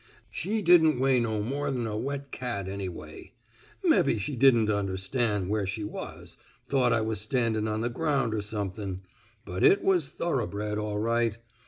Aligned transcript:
She 0.31 0.63
didn't 0.63 0.99
weigh 0.99 1.19
no 1.19 1.43
more 1.43 1.69
than 1.69 1.85
a 1.85 1.95
wet 1.95 2.31
cat, 2.31 2.67
anyway. 2.67 3.33
287 3.83 3.83
THE 3.83 3.87
SMOKE 3.87 3.91
EATERS... 3.91 3.91
Mebbe 3.91 4.19
she 4.19 4.35
didn't 4.35 4.69
understan' 4.71 5.47
where 5.47 5.67
she 5.67 5.83
was— 5.83 6.37
thought 6.71 6.91
I 6.91 7.01
was 7.01 7.21
standin' 7.21 7.67
on 7.67 7.81
the 7.81 7.89
gronnd 7.91 8.33
er 8.33 8.41
something... 8.41 9.01
Bnt 9.45 9.61
it 9.61 9.83
was 9.83 10.09
thoroughbred 10.09 10.79
all 10.79 10.97
right. 10.97 11.37